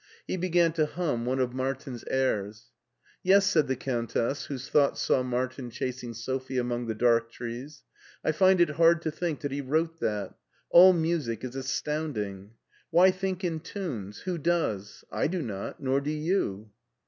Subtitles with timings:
[0.25, 2.71] He began to himi one of Martin's airs.
[3.23, 7.83] '*Yes,*' said the Countess, whose thoughts saw Martin chasing Sophie among the dark trees;"
[8.25, 10.33] I find it hard to think that he wrote that;
[10.71, 12.53] all music is as tounding.
[12.89, 15.03] Why think in times— ^who does?
[15.11, 16.71] I do not, nor do you.'